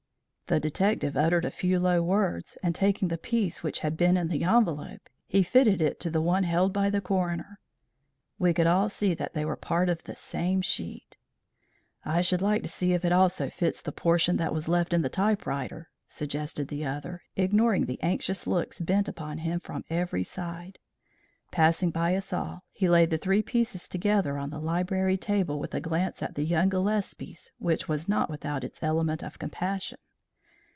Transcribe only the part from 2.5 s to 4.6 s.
and taking the piece which had been in the